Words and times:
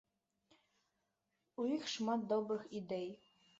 У 1.63 1.67
іх 1.75 1.83
шмат 1.93 2.27
добрых 2.35 2.67
ідэй. 2.83 3.09